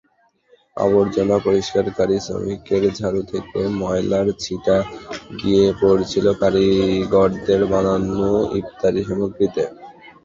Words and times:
আবর্জনা 0.77 1.37
পরিষ্কারকারী 1.47 2.15
শ্রমিকের 2.19 2.83
ঝাড়ু 2.97 3.21
থেকে 3.31 3.59
ময়লার 3.79 4.27
ছিটা 4.43 4.77
গিয়ে 5.39 5.65
পড়ছিল 5.81 6.25
কারিগরদের 6.41 7.61
বানানো 7.71 8.29
ইফতারসামগ্রীতে। 8.59 9.63